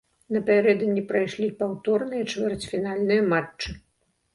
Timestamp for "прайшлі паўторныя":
1.11-2.23